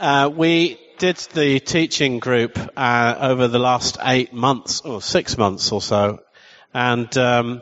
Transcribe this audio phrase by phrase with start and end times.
[0.00, 5.72] Uh, we did the teaching group uh, over the last eight months or six months
[5.72, 6.20] or so,
[6.72, 7.60] and um,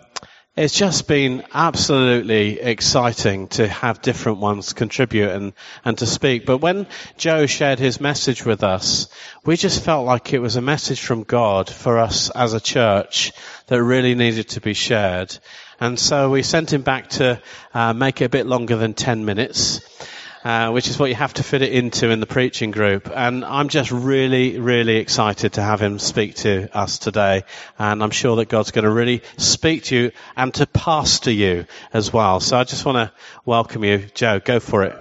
[0.56, 5.52] it's just been absolutely exciting to have different ones contribute and,
[5.84, 6.46] and to speak.
[6.46, 9.08] But when Joe shared his message with us,
[9.44, 13.32] we just felt like it was a message from God for us as a church
[13.66, 15.36] that really needed to be shared.
[15.80, 17.42] And so we sent him back to
[17.74, 19.80] uh, make it a bit longer than 10 minutes.
[20.44, 23.10] Uh, which is what you have to fit it into in the preaching group.
[23.12, 27.42] And I'm just really, really excited to have him speak to us today.
[27.76, 31.66] And I'm sure that God's going to really speak to you and to pastor you
[31.92, 32.38] as well.
[32.38, 33.12] So I just want to
[33.44, 34.06] welcome you.
[34.14, 34.96] Joe, go for it.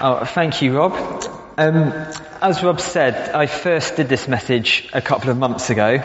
[0.00, 0.92] Oh, thank you, Rob.
[1.56, 1.92] Um,
[2.42, 6.02] as Rob said, I first did this message a couple of months ago,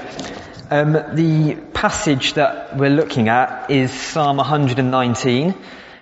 [0.70, 5.56] um, the passage that we're looking at is Psalm 119,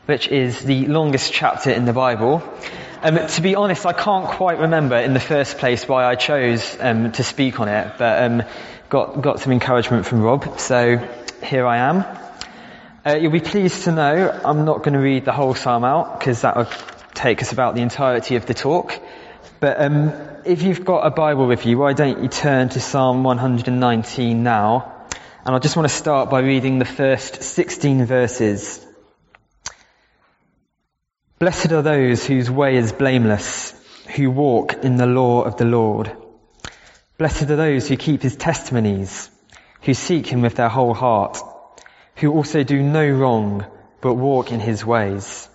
[0.06, 2.44] which is the longest chapter in the Bible.
[3.02, 6.78] Um, to be honest, I can't quite remember in the first place why I chose
[6.80, 8.44] um, to speak on it, but um,
[8.90, 10.98] got got some encouragement from Rob, so
[11.44, 12.06] here I am.
[13.06, 16.20] Uh, you'll be pleased to know I'm not going to read the whole psalm out
[16.20, 16.68] because that would
[17.14, 19.00] take us about the entirety of the talk.
[19.60, 20.14] But um,
[20.46, 24.94] if you've got a Bible with you, why don't you turn to Psalm 119 now?
[25.44, 28.86] And I just want to start by reading the first 16 verses.
[31.40, 33.74] Blessed are those whose way is blameless,
[34.16, 36.16] who walk in the law of the Lord.
[37.18, 39.32] Blessed are those who keep his testimonies,
[39.82, 41.40] who seek him with their whole heart,
[42.18, 43.66] who also do no wrong,
[44.02, 45.50] but walk in his ways.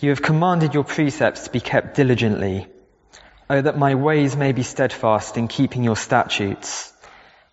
[0.00, 2.66] You have commanded your precepts to be kept diligently.
[3.48, 6.92] Oh, that my ways may be steadfast in keeping your statutes.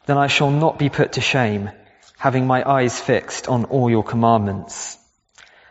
[0.08, 1.70] Then I shall not be put to shame,
[2.18, 4.98] having my eyes fixed on all your commandments.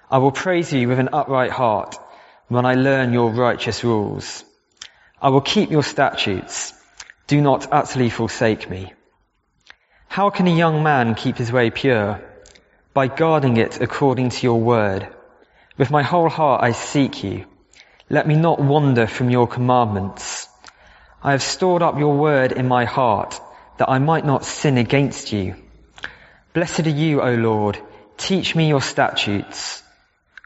[0.08, 1.96] I will praise you with an upright heart
[2.46, 4.44] when I learn your righteous rules.
[5.20, 6.72] I will keep your statutes.
[7.26, 8.92] Do not utterly forsake me.
[10.06, 12.20] How can a young man keep his way pure?
[12.94, 15.08] By guarding it according to your word.
[15.78, 17.46] With my whole heart I seek you.
[18.12, 20.46] Let me not wander from your commandments.
[21.22, 23.40] I have stored up your word in my heart
[23.78, 25.54] that I might not sin against you.
[26.52, 27.78] Blessed are you, O Lord.
[28.18, 29.82] Teach me your statutes.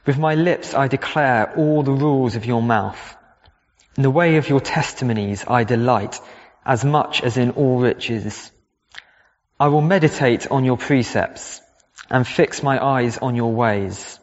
[0.06, 3.16] With my lips I declare all the rules of your mouth.
[3.96, 6.20] In the way of your testimonies I delight
[6.64, 8.52] as much as in all riches.
[9.58, 11.60] I will meditate on your precepts
[12.10, 14.20] and fix my eyes on your ways.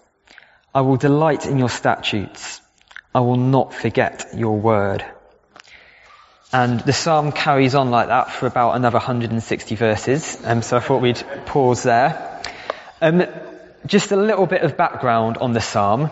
[0.74, 2.62] I will delight in your statutes.
[3.16, 5.06] I will not forget your word.
[6.52, 10.40] And the psalm carries on like that for about another 160 verses.
[10.44, 12.42] Um, so I thought we'd pause there.
[13.02, 13.26] Um,
[13.86, 16.12] just a little bit of background on the psalm.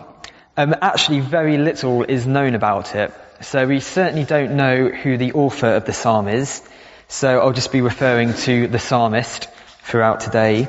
[0.56, 3.12] Um, actually, very little is known about it.
[3.40, 6.62] So we certainly don't know who the author of the psalm is.
[7.08, 9.48] So I'll just be referring to the psalmist
[9.82, 10.68] throughout today.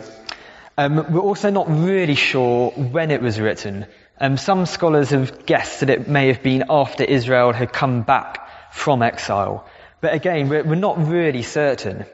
[0.77, 3.85] Um, we're also not really sure when it was written.
[4.23, 8.47] Um, some scholars have guessed that it may have been after Israel had come back
[8.71, 9.67] from exile.
[9.99, 12.05] But again, we're, we're not really certain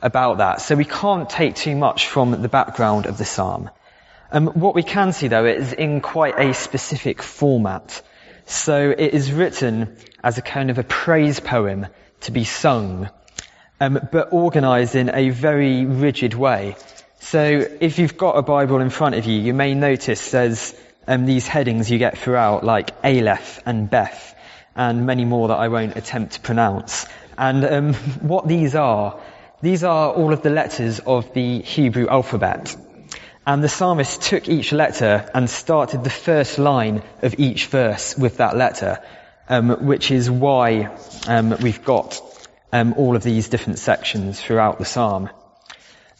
[0.00, 3.68] about that, so we can't take too much from the background of the psalm.
[4.32, 8.00] Um, what we can see though is in quite a specific format.
[8.46, 11.86] So it is written as a kind of a praise poem
[12.22, 13.10] to be sung,
[13.78, 16.76] um, but organized in a very rigid way.
[17.20, 20.74] So if you've got a Bible in front of you, you may notice there's
[21.08, 24.36] um, these headings you get throughout, like Aleph and Beth,
[24.76, 27.06] and many more that I won't attempt to pronounce.
[27.36, 29.18] And um, what these are,
[29.62, 32.76] these are all of the letters of the Hebrew alphabet.
[33.46, 38.36] And the psalmist took each letter and started the first line of each verse with
[38.36, 39.02] that letter,
[39.48, 40.94] um, which is why
[41.26, 42.20] um, we've got
[42.70, 45.30] um, all of these different sections throughout the psalm.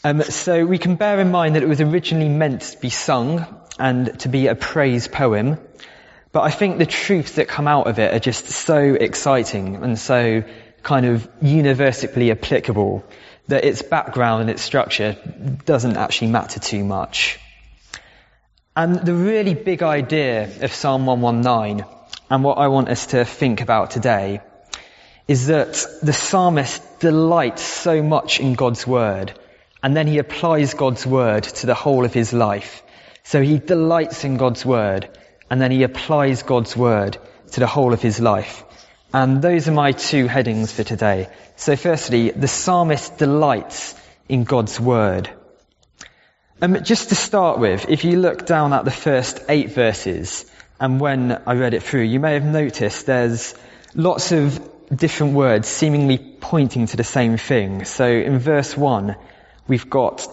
[0.03, 3.45] Um, so we can bear in mind that it was originally meant to be sung
[3.79, 5.59] and to be a praise poem.
[6.33, 9.99] But I think the truths that come out of it are just so exciting and
[9.99, 10.45] so
[10.83, 13.05] kind of universally applicable
[13.49, 15.17] that its background and its structure
[15.65, 17.39] doesn't actually matter too much.
[18.77, 21.85] And the really big idea of Psalm 119
[22.31, 24.41] and what I want us to think about today
[25.27, 29.33] is that the psalmist delights so much in God's word
[29.83, 32.83] and then he applies God's word to the whole of his life.
[33.29, 35.07] So he delights in God's word
[35.51, 37.19] and then he applies God's word
[37.53, 38.65] to the whole of his life.
[39.13, 41.29] And those are my two headings for today.
[41.57, 43.95] So firstly, the psalmist delights
[44.31, 45.29] in God's word.
[46.63, 50.99] Um, just to start with, if you look down at the first eight verses, and
[50.99, 53.55] when I read it through, you may have noticed there's
[53.95, 54.59] lots of
[54.89, 57.85] different words seemingly pointing to the same thing.
[57.85, 59.17] So in verse 1,
[59.67, 60.27] we've got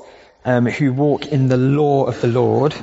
[0.45, 2.73] um, who walk in the law of the Lord.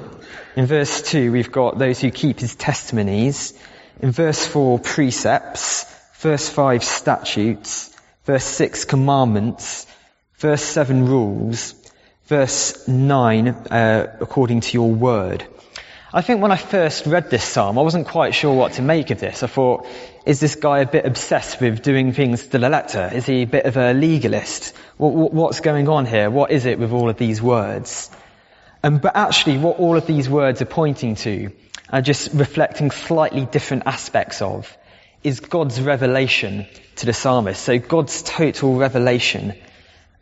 [0.56, 3.54] In verse 2, we've got those who keep his testimonies.
[4.00, 5.86] In verse 4, precepts.
[6.16, 7.96] Verse 5, statutes.
[8.24, 9.86] Verse 6, commandments.
[10.36, 11.74] Verse 7, rules
[12.32, 15.46] verse 9, uh, according to your word.
[16.14, 19.10] I think when I first read this psalm, I wasn't quite sure what to make
[19.10, 19.42] of this.
[19.42, 19.86] I thought,
[20.24, 23.10] is this guy a bit obsessed with doing things to the letter?
[23.12, 24.74] Is he a bit of a legalist?
[24.98, 26.30] What's going on here?
[26.30, 28.10] What is it with all of these words?
[28.82, 31.50] But actually, what all of these words are pointing to,
[31.88, 34.76] are just reflecting slightly different aspects of,
[35.22, 36.66] is God's revelation
[36.96, 37.62] to the psalmist.
[37.62, 39.54] So God's total revelation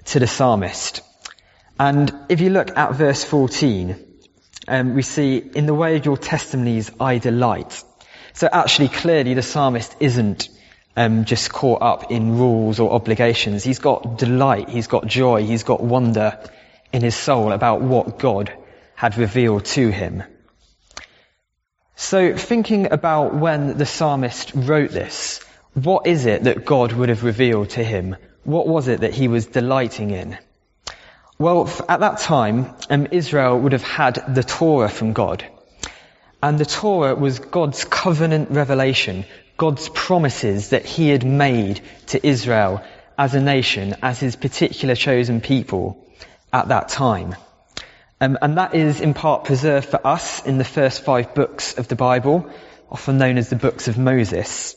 [0.06, 1.02] to the psalmist.
[1.78, 3.96] And if you look at verse 14,
[4.69, 7.82] um, we see, in the way of your testimonies I delight.
[8.34, 10.49] So actually, clearly the psalmist isn't
[11.00, 13.64] um, just caught up in rules or obligations.
[13.64, 16.38] He's got delight, he's got joy, he's got wonder
[16.93, 18.52] in his soul about what God
[18.94, 20.23] had revealed to him.
[21.97, 25.41] So thinking about when the psalmist wrote this,
[25.73, 28.17] what is it that God would have revealed to him?
[28.44, 30.37] What was it that he was delighting in?
[31.38, 35.46] Well, at that time, um, Israel would have had the Torah from God.
[36.43, 39.25] And the Torah was God's covenant revelation,
[39.61, 42.83] God's promises that he had made to Israel
[43.19, 46.03] as a nation, as his particular chosen people
[46.51, 47.37] at that time.
[48.23, 51.89] Um, and that is in part preserved for us in the first five books of
[51.89, 52.49] the Bible,
[52.91, 54.77] often known as the books of Moses.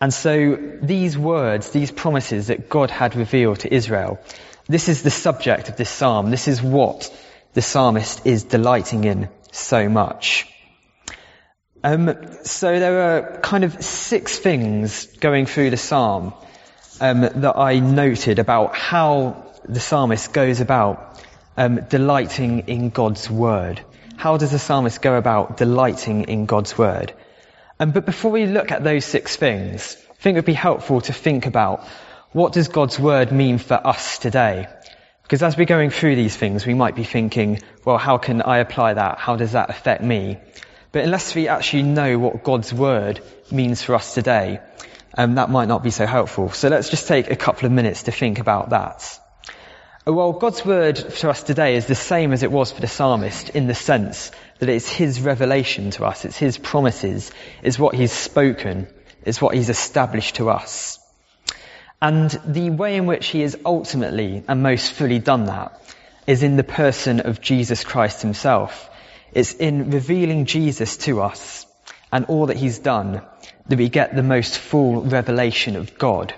[0.00, 4.18] And so these words, these promises that God had revealed to Israel,
[4.66, 6.32] this is the subject of this psalm.
[6.32, 7.08] This is what
[7.54, 10.52] the psalmist is delighting in so much.
[11.84, 16.34] Um, so there are kind of six things going through the psalm
[17.00, 21.22] um, that I noted about how the psalmist goes about
[21.56, 23.80] um, delighting in God's word.
[24.16, 27.12] How does the psalmist go about delighting in God's word?
[27.78, 31.00] Um, but before we look at those six things, I think it would be helpful
[31.02, 31.86] to think about
[32.32, 34.66] what does God's word mean for us today?
[35.22, 38.58] Because as we're going through these things, we might be thinking, well, how can I
[38.58, 39.18] apply that?
[39.18, 40.38] How does that affect me?
[40.92, 43.20] But unless we actually know what God's word
[43.50, 44.60] means for us today,
[45.16, 46.50] um, that might not be so helpful.
[46.50, 49.18] So let's just take a couple of minutes to think about that.
[50.06, 52.86] Uh, well, God's word for us today is the same as it was for the
[52.86, 57.30] psalmist in the sense that it's his revelation to us, it's his promises,
[57.62, 58.88] it's what he's spoken,
[59.24, 60.98] it's what he's established to us.
[62.00, 65.80] And the way in which he has ultimately and most fully done that
[66.26, 68.88] is in the person of Jesus Christ himself.
[69.32, 71.66] It's in revealing Jesus to us
[72.12, 73.22] and all that he's done
[73.68, 76.34] that we get the most full revelation of God.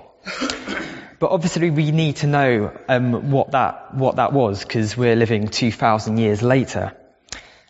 [1.20, 5.48] But obviously we need to know um, what that what that was because we're living
[5.48, 6.96] 2,000 years later.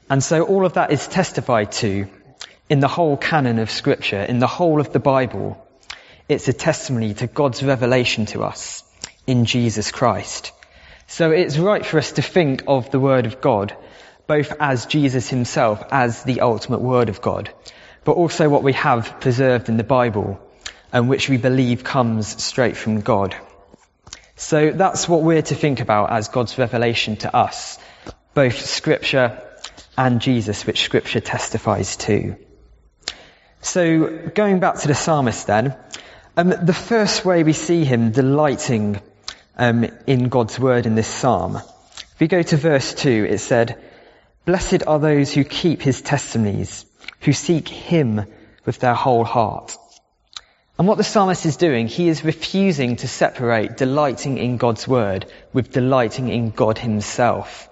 [0.08, 2.08] And so all of that is testified to
[2.68, 5.66] in the whole canon of scripture, in the whole of the Bible,
[6.28, 8.84] it's a testimony to God's revelation to us
[9.26, 10.52] in Jesus Christ.
[11.08, 13.76] So it's right for us to think of the Word of God,
[14.30, 17.52] both as Jesus himself, as the ultimate Word of God,
[18.04, 20.38] but also what we have preserved in the Bible,
[20.92, 23.34] and which we believe comes straight from God.
[24.36, 27.76] So that's what we're to think about as God's revelation to us,
[28.32, 29.42] both Scripture
[29.98, 32.36] and Jesus, which Scripture testifies to.
[33.62, 35.74] So going back to the psalmist then,
[36.36, 39.02] um, the first way we see him delighting
[39.58, 43.89] um, in God's word in this psalm, if we go to verse 2, it said,
[44.46, 46.86] Blessed are those who keep his testimonies,
[47.20, 48.24] who seek him
[48.64, 49.76] with their whole heart.
[50.78, 55.26] And what the psalmist is doing, he is refusing to separate delighting in God's word
[55.52, 57.68] with delighting in God himself.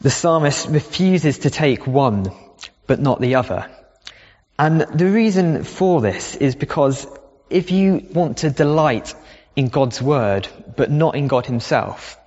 [0.00, 2.32] The psalmist refuses to take one,
[2.88, 3.70] but not the other.
[4.58, 7.06] And the reason for this is because
[7.50, 9.14] if you want to delight
[9.54, 12.18] in God's word, but not in God himself,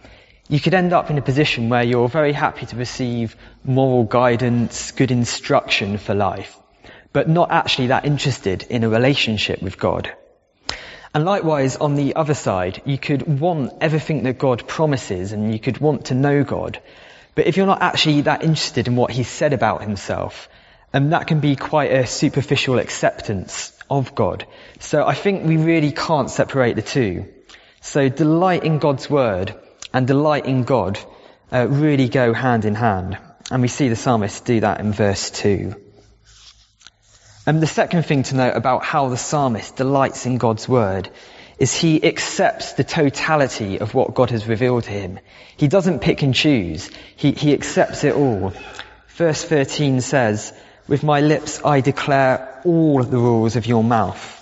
[0.50, 3.36] you could end up in a position where you're very happy to receive
[3.66, 6.58] moral guidance, good instruction for life,
[7.12, 10.13] but not actually that interested in a relationship with God.
[11.13, 15.60] And likewise, on the other side, you could want everything that God promises and you
[15.60, 16.80] could want to know God.
[17.36, 20.48] But if you're not actually that interested in what he said about himself,
[20.94, 24.48] and that can be quite a superficial acceptance of God.
[24.80, 27.25] So I think we really can't separate the two.
[27.82, 29.56] So delight in God's word
[29.94, 31.00] and delight in God
[31.51, 33.17] uh, really go hand in hand.
[33.50, 35.75] And we see the psalmist do that in verse 2.
[37.46, 41.10] And the second thing to note about how the psalmist delights in God's word
[41.58, 45.20] is he accepts the totality of what God has revealed to him.
[45.56, 46.91] He doesn't pick and choose.
[47.15, 48.53] He, he accepts it all.
[49.15, 50.53] Verse 13 says,
[50.88, 54.34] with my lips I declare all the rules of your mouth.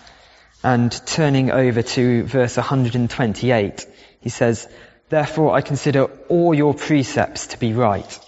[0.63, 3.87] And turning over to verse 128,
[4.21, 4.67] he says,
[5.09, 8.19] therefore I consider all your precepts to be right.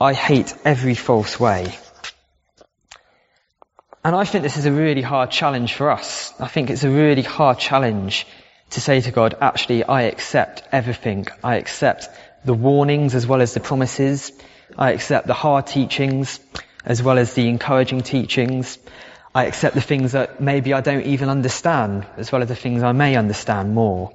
[0.00, 1.76] I hate every false way.
[4.04, 6.32] And I think this is a really hard challenge for us.
[6.38, 8.26] I think it's a really hard challenge
[8.70, 11.26] to say to God, actually, I accept everything.
[11.42, 12.08] I accept
[12.44, 14.32] the warnings as well as the promises.
[14.76, 16.40] I accept the hard teachings
[16.84, 18.78] as well as the encouraging teachings.
[19.34, 22.82] I accept the things that maybe I don't even understand as well as the things
[22.82, 24.12] I may understand more.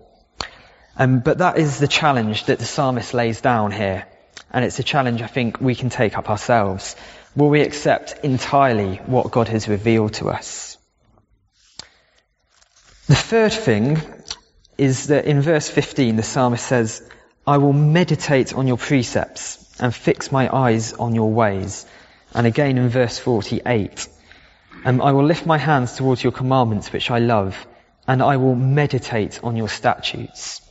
[0.99, 4.05] Um, but that is the challenge that the psalmist lays down here.
[4.51, 6.97] And it's a challenge I think we can take up ourselves.
[7.37, 10.77] Will we accept entirely what God has revealed to us?
[13.07, 14.01] The third thing
[14.77, 17.01] is that in verse 15 the psalmist says,
[17.47, 21.85] I will meditate on your precepts and fix my eyes on your ways.
[22.33, 24.07] And again in verse 48,
[24.83, 27.55] um, I will lift my hands towards your commandments which I love
[28.05, 30.61] and I will meditate on your statutes.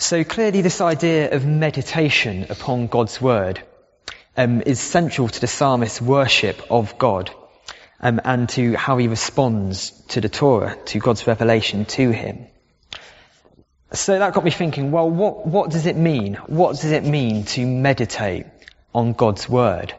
[0.00, 3.60] So clearly this idea of meditation upon God's word
[4.36, 7.32] um, is central to the psalmist's worship of God
[8.00, 12.46] um, and to how he responds to the Torah, to God's revelation to him.
[13.92, 16.34] So that got me thinking, well, what, what does it mean?
[16.46, 18.46] What does it mean to meditate
[18.94, 19.92] on God's word?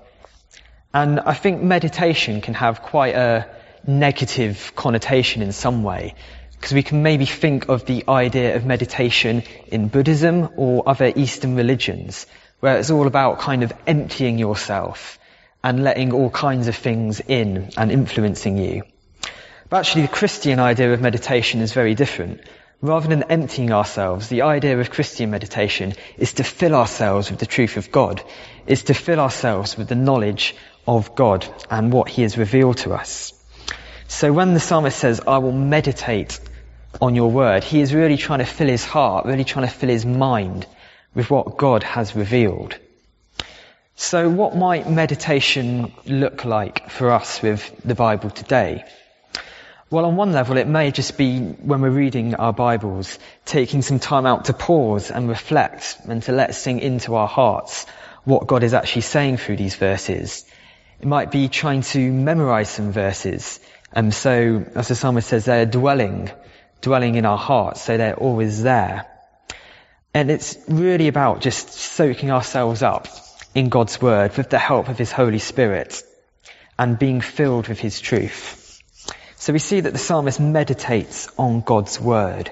[0.94, 3.50] And I think meditation can have quite a
[3.86, 6.16] negative connotation in some way.
[6.60, 11.56] Because we can maybe think of the idea of meditation in Buddhism or other Eastern
[11.56, 12.28] religions
[12.60, 15.18] where it's all about kind of emptying yourself
[15.64, 18.84] and letting all kinds of things in and influencing you.
[19.70, 22.42] But actually the Christian idea of meditation is very different.
[22.82, 27.46] Rather than emptying ourselves, the idea of Christian meditation is to fill ourselves with the
[27.46, 28.22] truth of God,
[28.68, 30.56] is to fill ourselves with the knowledge
[30.88, 33.34] of God and what He has revealed to us.
[34.08, 36.40] So when the psalmist says, I will meditate
[37.02, 39.90] on your word, he is really trying to fill his heart, really trying to fill
[39.90, 40.66] his mind
[41.14, 42.78] with what God has revealed.
[43.96, 48.86] So what might meditation look like for us with the Bible today?
[49.92, 54.00] Well, on one level, it may just be when we're reading our Bibles, taking some
[54.00, 57.86] time out to pause and reflect and to let sink into our hearts
[58.24, 60.46] what God is actually saying through these verses.
[61.02, 63.60] It might be trying to memorize some verses.
[63.92, 66.30] And so, as the psalmist says, they're dwelling,
[66.82, 69.06] dwelling in our hearts, so they're always there.
[70.14, 73.08] And it's really about just soaking ourselves up
[73.54, 76.02] in God's Word with the help of His Holy Spirit
[76.78, 78.82] and being filled with His truth.
[79.36, 82.52] So we see that the psalmist meditates on God's Word.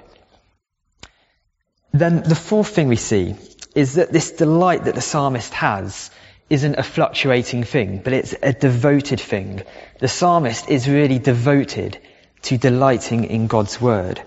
[1.91, 3.35] Then the fourth thing we see
[3.75, 6.11] is that this delight that the psalmist has
[6.49, 9.63] isn't a fluctuating thing, but it's a devoted thing.
[9.99, 11.99] The psalmist is really devoted
[12.47, 14.21] to delighting in God's Word.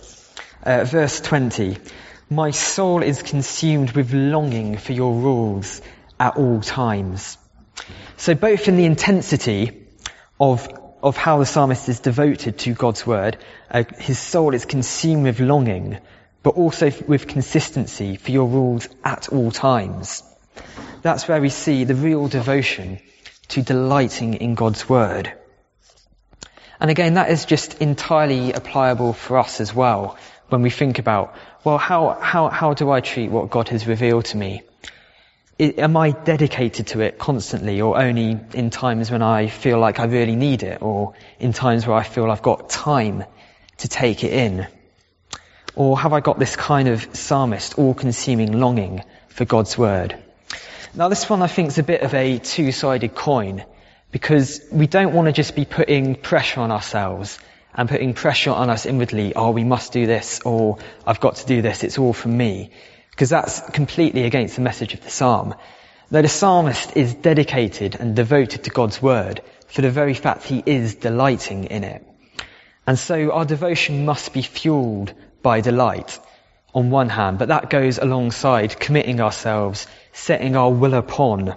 [0.63, 1.79] Uh, verse 20,
[2.29, 5.81] my soul is consumed with longing for your rules
[6.19, 7.39] at all times.
[8.19, 9.87] So both in the intensity
[10.39, 10.69] of,
[11.03, 13.39] of how the psalmist is devoted to God's word,
[13.71, 15.97] uh, his soul is consumed with longing,
[16.43, 20.23] but also with consistency for your rules at all times.
[21.01, 23.01] That's where we see the real devotion
[23.49, 25.33] to delighting in God's word.
[26.81, 30.17] And again, that is just entirely applicable for us as well
[30.49, 34.25] when we think about well, how, how, how do I treat what God has revealed
[34.27, 34.63] to me?
[35.61, 40.07] am I dedicated to it constantly or only in times when I feel like I
[40.07, 43.25] really need it or in times where I feel I've got time
[43.79, 44.67] to take it in?
[45.77, 50.17] Or have I got this kind of psalmist all-consuming longing for God's word?
[50.95, 53.65] Now this one I think is a bit of a two-sided coin
[54.13, 57.39] because we don't want to just be putting pressure on ourselves
[57.75, 61.47] and putting pressure on us inwardly, oh, we must do this, or I've got to
[61.47, 62.71] do this, it's all from me.
[63.11, 65.55] Because that's completely against the message of the psalm.
[66.11, 70.97] The psalmist is dedicated and devoted to God's word for the very fact he is
[70.97, 72.05] delighting in it.
[72.87, 76.19] And so our devotion must be fueled by delight
[76.75, 81.55] on one hand, but that goes alongside committing ourselves, setting our will upon,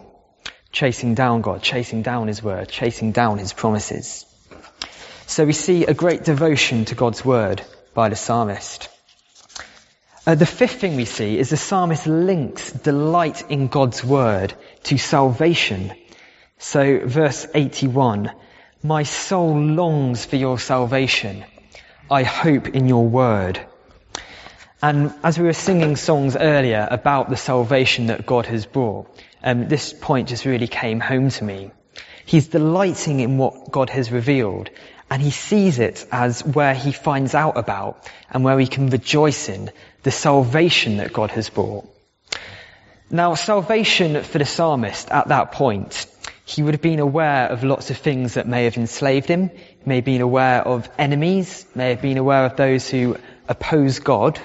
[0.74, 4.26] chasing down God, chasing down His word, chasing down His promises.
[5.28, 7.62] So we see a great devotion to God's word
[7.94, 8.90] by the psalmist.
[10.26, 14.54] Uh, the fifth thing we see is the psalmist links delight in God's word
[14.84, 15.94] to salvation.
[16.58, 18.32] So verse 81,
[18.82, 21.46] my soul longs for your salvation.
[22.10, 23.60] I hope in your word.
[24.82, 29.08] And as we were singing songs earlier about the salvation that God has brought,
[29.44, 31.72] um, this point just really came home to me.
[32.26, 34.70] He's delighting in what God has revealed,
[35.10, 39.50] and he sees it as where he finds out about and where he can rejoice
[39.50, 39.70] in
[40.04, 41.88] the salvation that God has brought.
[43.10, 46.08] Now, salvation for the psalmist at that point,
[46.46, 49.52] he would have been aware of lots of things that may have enslaved him.
[49.86, 54.40] May have been aware of enemies, may have been aware of those who oppose God.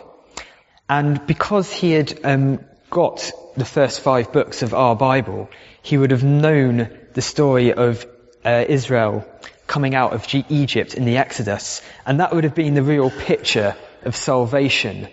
[0.89, 5.51] And because he had um, got the first five books of our Bible,
[5.83, 8.07] he would have known the story of
[8.45, 9.27] uh, Israel
[9.67, 13.11] coming out of G- Egypt in the Exodus, and that would have been the real
[13.11, 15.09] picture of salvation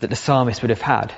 [0.00, 1.12] that the psalmist would have had.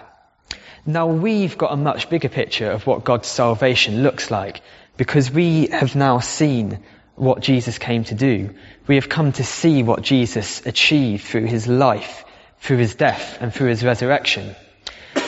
[0.85, 4.61] Now we've got a much bigger picture of what God's salvation looks like,
[4.97, 6.81] because we have now seen
[7.15, 8.55] what Jesus came to do.
[8.87, 12.25] We have come to see what Jesus achieved through his life,
[12.61, 14.55] through his death, and through his resurrection.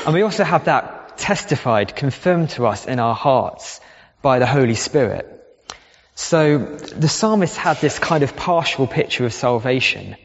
[0.04, 3.80] And we also have that testified, confirmed to us in our hearts
[4.22, 5.32] by the Holy Spirit.
[6.14, 10.16] So the psalmist had this kind of partial picture of salvation.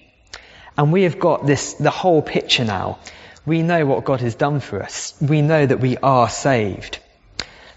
[0.78, 3.00] And we have got this, the whole picture now.
[3.46, 5.14] We know what God has done for us.
[5.22, 7.00] We know that we are saved.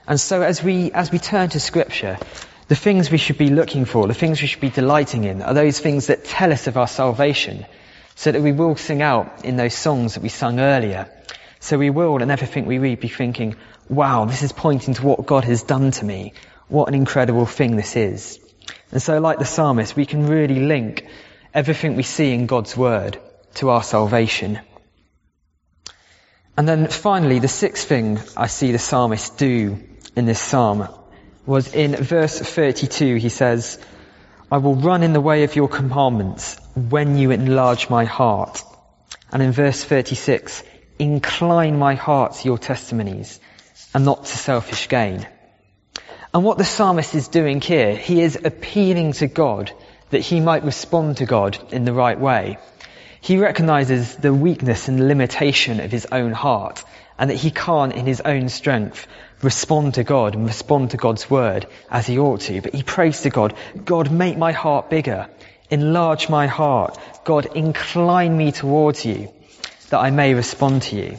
[0.06, 2.18] And so as we, as we turn to scripture,
[2.68, 5.54] the things we should be looking for, the things we should be delighting in, are
[5.54, 7.66] those things that tell us of our salvation,
[8.14, 11.10] so that we will sing out in those songs that we sung earlier.
[11.64, 13.56] So we will, in everything we read, be thinking,
[13.88, 16.34] wow, this is pointing to what God has done to me.
[16.68, 18.38] What an incredible thing this is.
[18.92, 21.06] And so like the psalmist, we can really link
[21.54, 23.18] everything we see in God's word
[23.54, 24.60] to our salvation.
[26.54, 29.82] And then finally, the sixth thing I see the psalmist do
[30.14, 30.86] in this psalm
[31.46, 33.78] was in verse 32, he says,
[34.52, 38.62] I will run in the way of your commandments when you enlarge my heart.
[39.32, 40.62] And in verse 36,
[40.98, 43.40] incline my heart to your testimonies
[43.92, 45.26] and not to selfish gain.
[46.32, 49.72] And what the psalmist is doing here, he is appealing to God
[50.10, 52.58] that he might respond to God in the right way.
[53.20, 56.84] He recognizes the weakness and limitation of his own heart
[57.18, 59.06] and that he can't in his own strength
[59.42, 62.60] respond to God and respond to God's word as he ought to.
[62.60, 63.54] But he prays to God,
[63.84, 65.28] God make my heart bigger,
[65.70, 69.32] enlarge my heart, God incline me towards you
[69.90, 71.18] that I may respond to you.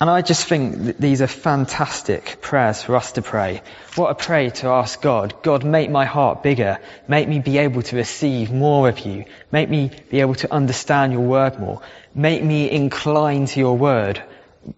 [0.00, 3.62] And I just think that these are fantastic prayers for us to pray.
[3.94, 7.82] What a prayer to ask God, God make my heart bigger, make me be able
[7.82, 11.82] to receive more of you, make me be able to understand your word more,
[12.14, 14.20] make me incline to your word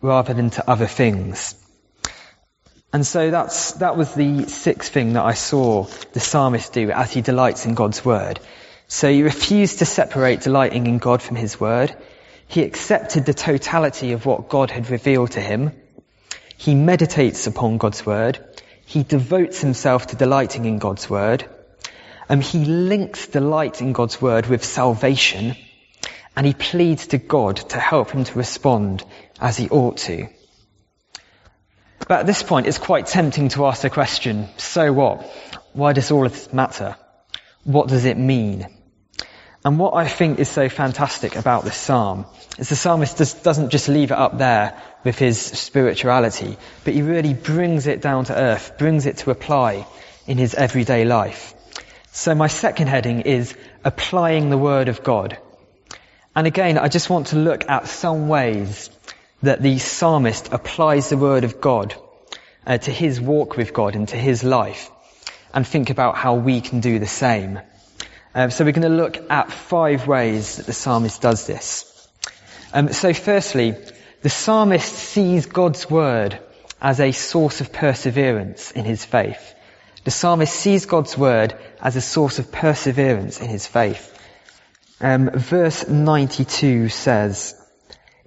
[0.03, 1.55] rather than to other things.
[2.93, 7.13] And so that's, that was the sixth thing that I saw the psalmist do as
[7.13, 8.41] he delights in God's word.
[8.89, 11.97] So he refused to separate delighting in God from his word.
[12.47, 15.73] He accepted the totality of what God had revealed to him.
[16.57, 18.39] He meditates upon God's word.
[18.87, 21.45] He devotes himself to delighting in God's word.
[22.29, 25.57] And he links delight in God's word with salvation.
[26.37, 29.05] And he pleads to God to help him to respond
[29.41, 30.29] as he ought to.
[32.09, 35.23] But at this point, it's quite tempting to ask the question, so what?
[35.73, 36.97] Why does all of this matter?
[37.65, 38.67] What does it mean?
[39.67, 42.27] And what I think is so fantastic about this psalm
[42.59, 47.01] is the psalmist just doesn't just leave it up there with his spirituality, but he
[47.01, 49.87] really brings it down to earth, brings it to apply
[50.27, 51.55] in his everyday life.
[52.13, 55.39] So my second heading is applying the word of God.
[56.37, 58.91] And again, I just want to look at some ways
[59.43, 61.95] that the psalmist applies the word of God
[62.67, 64.91] uh, to his walk with God and to his life
[65.55, 67.61] and think about how we can do the same.
[68.35, 72.09] Um, so we're going to look at five ways that the psalmist does this.
[72.73, 73.77] Um, so firstly,
[74.23, 76.41] the psalmist sees God's word
[76.83, 79.55] as a source of perseverance in his faith.
[80.03, 84.11] The psalmist sees God's word as a source of perseverance in his faith.
[85.01, 87.55] Um, verse 92 says,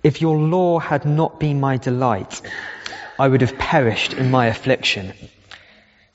[0.03, 2.41] If your law had not been my delight,
[3.19, 5.13] I would have perished in my affliction.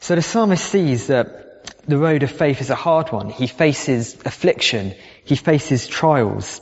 [0.00, 1.51] So the psalmist sees that
[1.86, 3.30] the road of faith is a hard one.
[3.30, 4.94] He faces affliction.
[5.24, 6.60] He faces trials.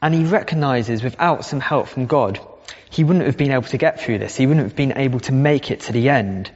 [0.00, 2.40] And he recognizes without some help from God,
[2.90, 4.36] he wouldn't have been able to get through this.
[4.36, 6.50] He wouldn't have been able to make it to the end.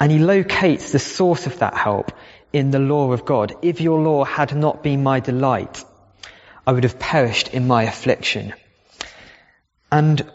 [0.00, 2.12] And he locates the source of that help
[2.52, 3.54] in the law of God.
[3.62, 5.84] If your law had not been my delight,
[6.66, 8.54] I would have perished in my affliction.
[9.90, 10.30] And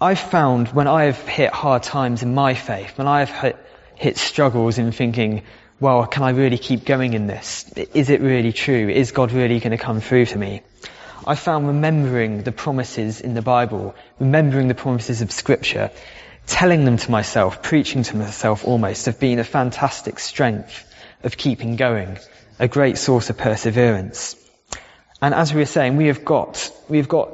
[0.00, 3.56] I've found when I've hit hard times in my faith, when I've hit,
[3.96, 5.42] hit struggles in thinking,
[5.80, 7.70] well, can I really keep going in this?
[7.72, 8.88] Is it really true?
[8.88, 10.62] Is God really going to come through to me?
[11.26, 15.90] I found remembering the promises in the Bible, remembering the promises of scripture,
[16.46, 20.84] telling them to myself, preaching to myself almost, have been a fantastic strength
[21.24, 22.18] of keeping going,
[22.58, 24.36] a great source of perseverance.
[25.20, 27.30] And as we were saying, we have got, we've got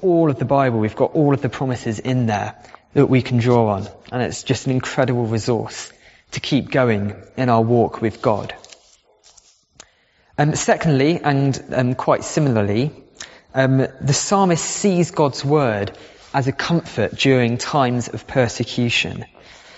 [0.00, 2.54] all of the Bible, we've got all of the promises in there
[2.94, 3.88] that we can draw on.
[4.10, 5.92] And it's just an incredible resource
[6.32, 8.54] to keep going in our walk with God.
[10.38, 12.90] Um, secondly, and um, quite similarly,
[13.54, 15.96] um, the psalmist sees God's word
[16.32, 19.26] as a comfort during times of persecution.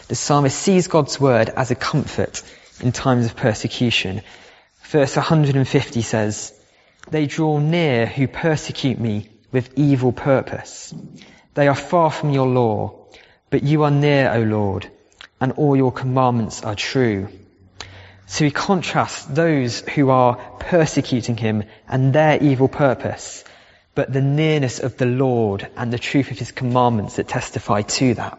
[0.09, 2.43] The psalmist sees God's word as a comfort
[2.81, 4.23] in times of persecution.
[4.85, 6.53] Verse 150 says,
[7.11, 10.95] They draw near who persecute me with evil purpose.
[11.55, 13.07] They are far from your law,
[13.51, 14.91] but you are near, O Lord,
[15.45, 17.29] and all your commandments are true.
[18.27, 23.45] So he contrasts those who are persecuting him and their evil purpose
[23.95, 28.15] but the nearness of the Lord and the truth of his commandments that testify to
[28.15, 28.39] that.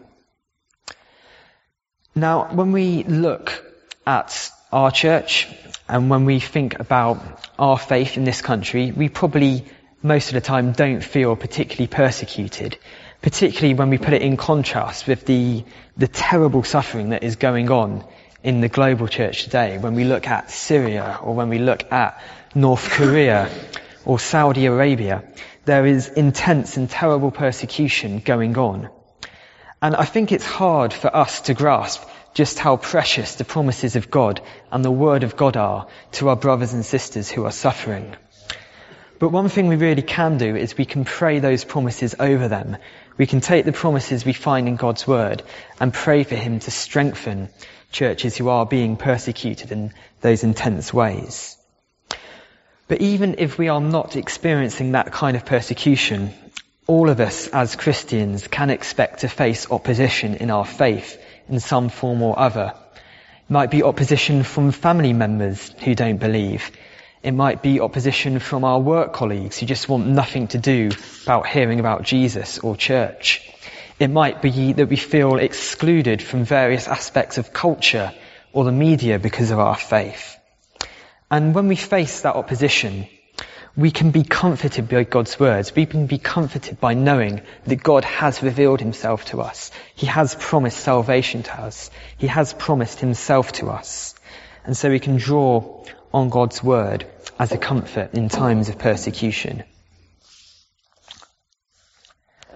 [2.14, 3.64] Now, when we look
[4.06, 5.48] at our church
[5.88, 7.22] and when we think about
[7.58, 9.64] our faith in this country, we probably
[10.02, 12.78] most of the time don't feel particularly persecuted,
[13.22, 15.64] particularly when we put it in contrast with the,
[15.96, 18.04] the terrible suffering that is going on
[18.42, 19.78] in the global church today.
[19.78, 22.22] When we look at Syria or when we look at
[22.54, 23.50] North Korea
[24.04, 25.24] or Saudi Arabia,
[25.64, 28.88] there is intense and terrible persecution going on.
[29.82, 32.02] And I think it's hard for us to grasp
[32.34, 36.36] just how precious the promises of God and the Word of God are to our
[36.36, 38.14] brothers and sisters who are suffering.
[39.18, 42.76] But one thing we really can do is we can pray those promises over them.
[43.16, 45.42] We can take the promises we find in God's Word
[45.80, 47.48] and pray for Him to strengthen
[47.90, 51.56] churches who are being persecuted in those intense ways.
[52.88, 56.34] But even if we are not experiencing that kind of persecution,
[56.86, 61.88] all of us as Christians can expect to face opposition in our faith in some
[61.88, 62.74] form or other.
[62.94, 66.70] It might be opposition from family members who don't believe.
[67.22, 70.90] It might be opposition from our work colleagues who just want nothing to do
[71.24, 73.50] about hearing about Jesus or church.
[73.98, 78.12] It might be that we feel excluded from various aspects of culture
[78.52, 80.36] or the media because of our faith.
[81.30, 83.06] And when we face that opposition,
[83.76, 85.74] we can be comforted by God's words.
[85.74, 89.70] We can be comforted by knowing that God has revealed himself to us.
[89.94, 91.90] He has promised salvation to us.
[92.16, 94.14] He has promised himself to us.
[94.64, 97.06] And so we can draw on God's word
[97.38, 99.64] as a comfort in times of persecution.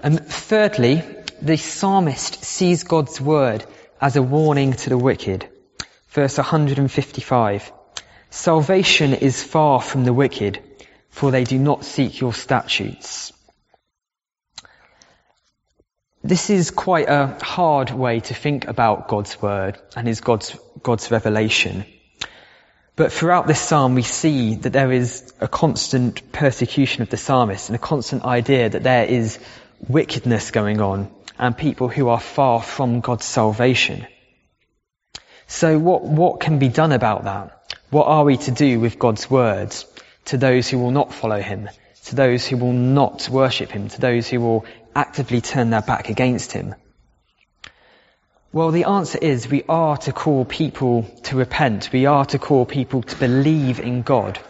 [0.02, 1.02] And thirdly,
[1.42, 3.64] the psalmist sees God's word
[4.00, 5.48] as a warning to the wicked.
[6.08, 7.72] Verse 155.
[8.30, 10.60] Salvation is far from the wicked,
[11.10, 13.32] for they do not seek your statutes.
[16.22, 21.10] This is quite a hard way to think about God's word and his God's, God's
[21.10, 21.84] revelation.
[23.00, 27.70] But throughout this psalm we see that there is a constant persecution of the psalmist
[27.70, 29.38] and a constant idea that there is
[29.88, 34.06] wickedness going on and people who are far from God's salvation.
[35.46, 37.74] So what, what can be done about that?
[37.88, 39.86] What are we to do with God's words
[40.26, 41.70] to those who will not follow him,
[42.04, 46.10] to those who will not worship him, to those who will actively turn their back
[46.10, 46.74] against him?
[48.52, 51.90] Well, the answer is we are to call people to repent.
[51.92, 54.40] We are to call people to believe in God.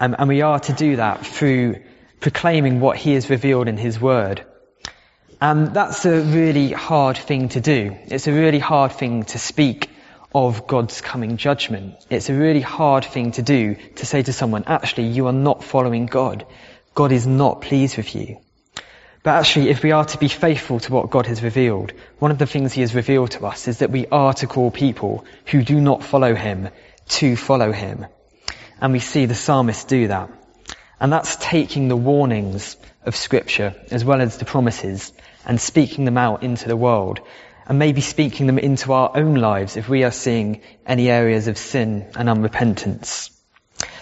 [0.00, 1.76] Um, and we are to do that through
[2.18, 4.44] proclaiming what he has revealed in his word.
[5.40, 7.96] And that's a really hard thing to do.
[8.06, 9.88] It's a really hard thing to speak
[10.34, 11.94] of God's coming judgment.
[12.10, 15.62] It's a really hard thing to do to say to someone, actually, you are not
[15.62, 16.44] following God.
[16.92, 18.38] God is not pleased with you.
[19.22, 22.38] But actually, if we are to be faithful to what God has revealed, one of
[22.38, 25.62] the things he has revealed to us is that we are to call people who
[25.62, 26.68] do not follow him
[27.08, 28.06] to follow him.
[28.80, 30.30] And we see the psalmist do that.
[31.00, 35.12] And that's taking the warnings of scripture as well as the promises
[35.44, 37.20] and speaking them out into the world
[37.66, 41.58] and maybe speaking them into our own lives if we are seeing any areas of
[41.58, 43.30] sin and unrepentance.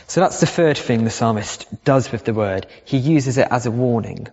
[0.07, 2.67] So that's the third thing the psalmist does with the word.
[2.85, 4.29] He uses it as a warning.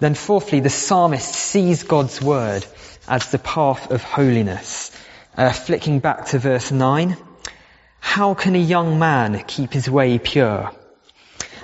[0.00, 2.64] Then fourthly, the psalmist sees God's word
[3.06, 4.90] as the path of holiness.
[5.36, 7.16] Uh, flicking back to verse 9.
[8.00, 10.72] How can a young man keep his way pure?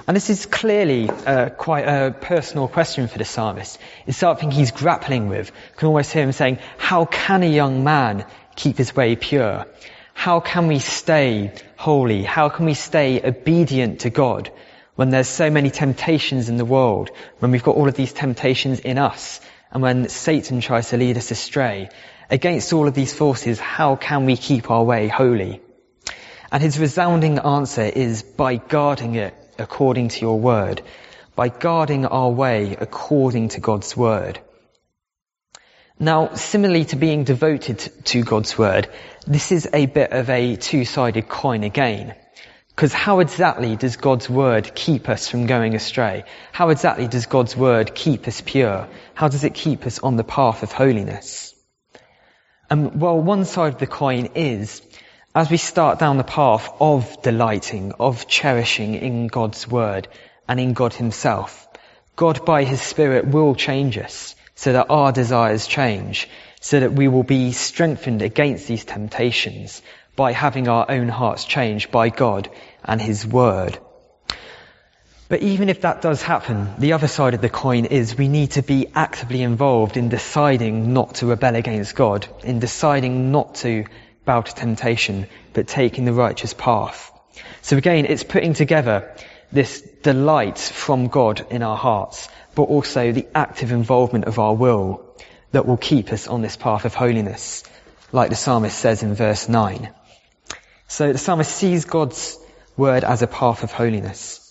[0.06, 3.78] And this is clearly uh, quite a personal question for the psalmist.
[4.06, 5.48] It's something he's grappling with.
[5.48, 9.66] You can almost hear him saying, how can a young man keep his way pure?
[10.12, 12.22] How can we stay holy?
[12.22, 14.50] How can we stay obedient to God
[14.96, 18.80] when there's so many temptations in the world, when we've got all of these temptations
[18.80, 21.90] in us, and when Satan tries to lead us astray?
[22.30, 25.60] Against all of these forces, how can we keep our way holy?
[26.50, 30.82] And his resounding answer is by guarding it according to your word,
[31.34, 34.40] by guarding our way according to God's word.
[35.98, 38.88] Now, similarly to being devoted to God's word,
[39.26, 42.14] this is a bit of a two-sided coin again.
[42.76, 46.24] Because how exactly does God's word keep us from going astray?
[46.52, 48.86] How exactly does God's word keep us pure?
[49.14, 51.54] How does it keep us on the path of holiness?
[52.68, 54.82] Um, well, one side of the coin is,
[55.34, 60.06] as we start down the path of delighting, of cherishing in God's word
[60.46, 61.66] and in God himself,
[62.14, 66.28] God by his spirit will change us so that our desires change,
[66.60, 69.80] so that we will be strengthened against these temptations
[70.16, 72.50] by having our own hearts changed by God
[72.84, 73.78] and His Word.
[75.28, 78.52] But even if that does happen, the other side of the coin is we need
[78.52, 83.84] to be actively involved in deciding not to rebel against God, in deciding not to
[84.24, 87.12] bow to temptation, but taking the righteous path.
[87.62, 89.12] So again, it's putting together
[89.50, 95.04] this delight from God in our hearts, but also the active involvement of our will
[95.50, 97.64] that will keep us on this path of holiness,
[98.12, 99.92] like the psalmist says in verse 9.
[100.88, 102.38] So the psalmist sees God's
[102.76, 104.42] word as a path of holiness.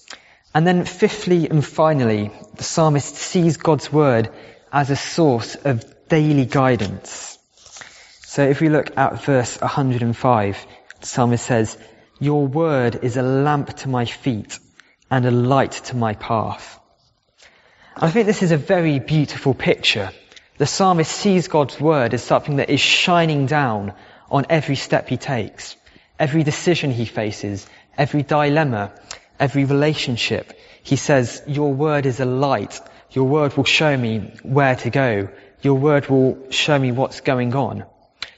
[0.54, 4.30] And then fifthly and finally, the psalmist sees God's word
[4.72, 7.38] as a source of daily guidance.
[8.24, 10.68] So if we look at verse 105,
[11.00, 11.78] the psalmist says,
[12.20, 14.60] Your word is a lamp to my feet
[15.10, 16.80] and a light to my path.
[17.96, 20.12] I think this is a very beautiful picture.
[20.58, 23.94] The psalmist sees God's word as something that is shining down
[24.30, 25.76] on every step he takes,
[26.20, 28.92] every decision he faces, every dilemma,
[29.40, 30.54] every relationship.
[30.84, 32.80] He says, your word is a light.
[33.12, 35.30] Your word will show me where to go.
[35.62, 37.86] Your word will show me what's going on.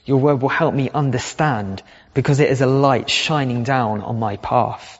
[0.04, 1.82] Your word will help me understand
[2.14, 4.98] because it is a light shining down on my path.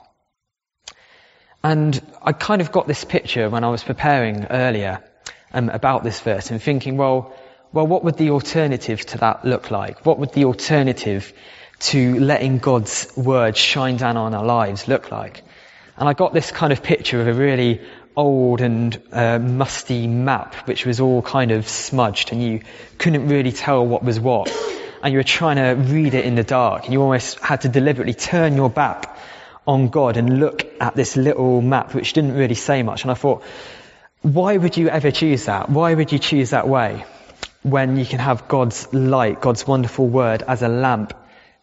[1.63, 5.03] And I kind of got this picture when I was preparing earlier
[5.51, 7.35] um, about this verse and thinking, well,
[7.73, 10.05] well, what would the alternative to that look like?
[10.05, 11.33] What would the alternative
[11.79, 15.43] to letting God's word shine down on our lives look like?
[15.97, 17.81] And I got this kind of picture of a really
[18.15, 22.61] old and uh, musty map, which was all kind of smudged, and you
[22.97, 24.51] couldn't really tell what was what.
[25.01, 27.69] And you were trying to read it in the dark, and you almost had to
[27.69, 29.17] deliberately turn your back
[29.65, 33.03] on God and look at this little map which didn't really say much.
[33.03, 33.43] And I thought,
[34.21, 35.69] why would you ever choose that?
[35.69, 37.05] Why would you choose that way
[37.63, 41.13] when you can have God's light, God's wonderful word as a lamp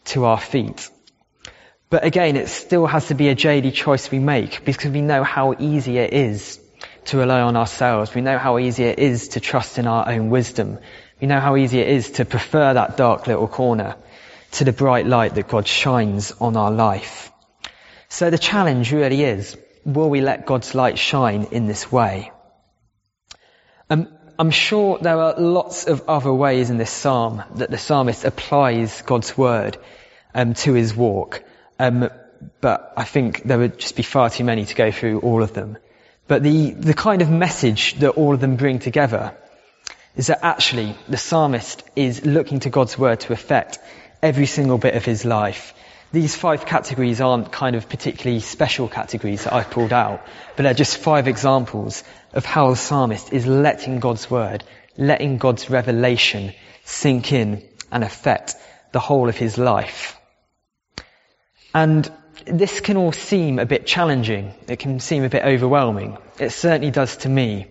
[0.07, 0.90] to our feet?
[1.88, 5.23] But again, it still has to be a daily choice we make because we know
[5.23, 6.61] how easy it is
[7.07, 8.14] to rely on ourselves.
[8.14, 10.79] We know how easy it is to trust in our own wisdom.
[11.21, 13.97] We know how easy it is to prefer that dark little corner
[14.53, 17.31] to the bright light that God shines on our life.
[18.09, 22.33] So the challenge really is, will we let God's light shine in this way?
[24.38, 29.01] I'm sure there are lots of other ways in this psalm that the psalmist applies
[29.01, 29.79] God's word
[30.35, 31.42] um, to his walk,
[31.79, 32.11] um,
[32.61, 35.55] but I think there would just be far too many to go through all of
[35.55, 35.79] them.
[36.29, 39.35] But the, the kind of message that all of them bring together
[40.16, 43.79] is that actually the psalmist is looking to God's word to affect
[44.22, 45.72] every single bit of his life
[46.12, 50.25] these five categories aren't kind of particularly special categories that I've pulled out,
[50.57, 54.64] but they're just five examples of how the psalmist is letting God's word,
[54.97, 56.53] letting God's revelation
[56.85, 58.55] sink in and affect
[58.92, 60.19] the whole of his life.
[61.75, 62.11] And
[62.47, 64.55] this can all seem a bit challenging.
[64.69, 66.16] It can seem a bit overwhelming.
[66.38, 67.66] It certainly does to me.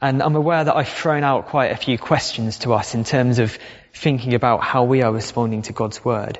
[0.00, 3.38] And I'm aware that I've thrown out quite a few questions to us in terms
[3.38, 3.58] of
[3.92, 6.38] thinking about how we are responding to God's word.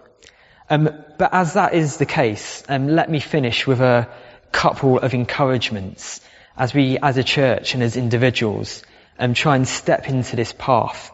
[0.69, 4.09] Um, but as that is the case, um, let me finish with a
[4.53, 6.21] couple of encouragements
[6.57, 8.83] as we, as a church and as individuals,
[9.19, 11.11] um, try and step into this path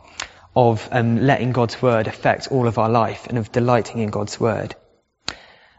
[0.54, 4.38] of um, letting God's word affect all of our life and of delighting in God's
[4.38, 4.74] word.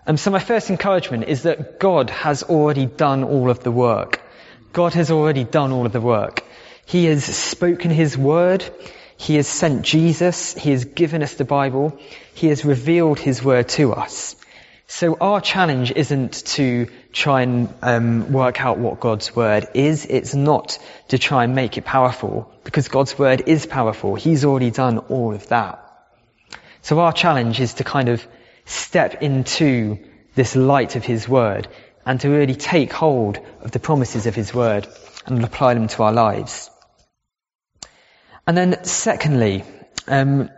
[0.06, 4.22] Um, so my first encouragement is that God has already done all of the work.
[4.74, 6.44] God has already done all of the work.
[6.86, 8.66] He has spoken His word.
[9.24, 10.54] He has sent Jesus.
[10.54, 11.98] He has given us the Bible.
[12.34, 14.36] He has revealed His word to us.
[14.88, 20.06] So our challenge isn't to try and um, work out what God's word is.
[20.06, 24.16] It's not to try and make it powerful, because God's word is powerful.
[24.16, 25.80] He's already done all of that.
[26.82, 28.28] So our challenge is to kind of
[28.66, 30.00] step into
[30.36, 31.70] this light of His word
[32.06, 34.86] and to really take hold of the promises of His word
[35.26, 36.70] and apply them to our lives.
[38.45, 39.63] And then secondly,
[40.08, 40.49] um,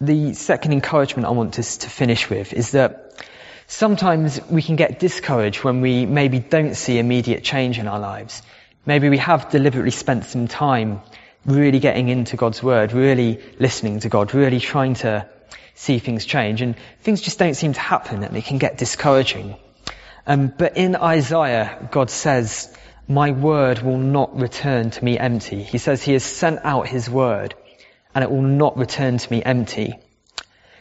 [0.00, 3.24] the second encouragement I want us to finish with is that
[3.66, 8.42] sometimes we can get discouraged when we maybe don't see immediate change in our lives.
[8.84, 11.00] Maybe we have deliberately spent some time
[11.46, 15.26] really getting into God's Word, really listening to God, really trying to
[15.74, 19.56] see things change, and things just don't seem to happen, and it can get discouraging.
[20.26, 22.74] Um, but in Isaiah, God says,
[23.08, 25.62] my word will not return to me empty.
[25.62, 27.54] He says he has sent out his word
[28.14, 29.98] and it will not return to me empty.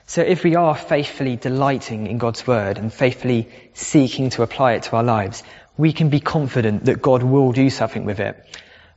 [0.05, 4.83] So if we are faithfully delighting in God's word and faithfully seeking to apply it
[4.83, 5.43] to our lives,
[5.77, 8.38] we can be confident that God will do something with it.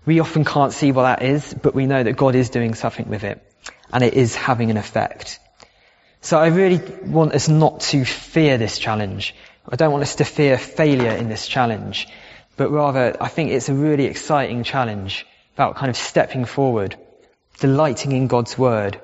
[0.05, 3.09] We often can't see what that is, but we know that God is doing something
[3.09, 3.43] with it
[3.93, 5.41] and it is having an effect.
[6.21, 9.35] So I really want us not to fear this challenge.
[9.69, 12.09] I don't want us to fear failure in this challenge
[12.57, 16.97] but rather I think it's a really exciting challenge about kind of stepping forward,
[17.59, 19.01] delighting in God's word,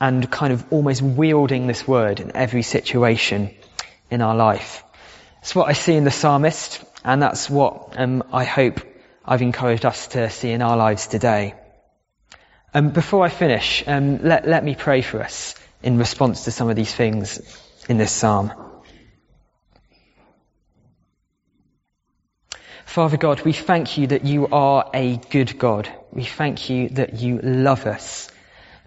[0.00, 3.54] and kind of almost wielding this word in every situation
[4.10, 4.84] in our life.
[5.36, 8.80] That's what I see in the psalmist, and that's what um, I hope
[9.24, 11.54] I've encouraged us to see in our lives today.
[12.74, 16.68] Um, before I finish, um, let, let me pray for us in response to some
[16.68, 17.40] of these things
[17.88, 18.52] in this psalm.
[22.88, 25.92] Father God, we thank you that you are a good God.
[26.10, 28.30] We thank you that you love us.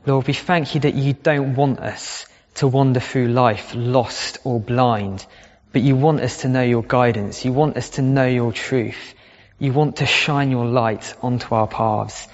[0.08, 4.60] Lord, we thank you that you don't want us to wander through life lost or
[4.60, 5.24] blind,
[5.72, 7.46] but you want us to know your guidance.
[7.46, 9.14] You want us to know your truth.
[9.60, 12.28] You want to shine your light onto our paths.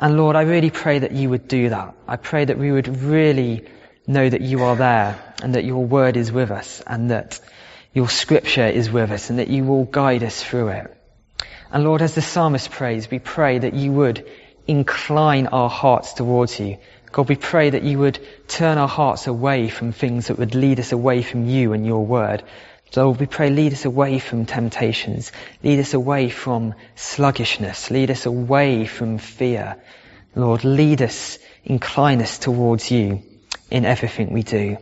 [0.00, 1.92] And Lord, I really pray that you would do that.
[2.06, 3.66] I pray that we would really
[4.06, 7.40] know that you are there and that your word is with us and that
[7.92, 10.96] your scripture is with us and that you will guide us through it.
[11.72, 14.28] And Lord, as the psalmist prays, we pray that you would
[14.66, 16.78] incline our hearts towards you.
[17.12, 20.80] God, we pray that you would turn our hearts away from things that would lead
[20.80, 22.42] us away from you and your word.
[22.96, 25.30] Lord, we pray, lead us away from temptations.
[25.62, 27.90] Lead us away from sluggishness.
[27.90, 29.76] Lead us away from fear.
[30.34, 33.22] Lord, lead us, incline us towards you
[33.70, 34.78] in everything we do.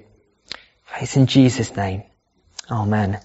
[1.01, 2.03] It's in Jesus' name.
[2.71, 3.21] Amen.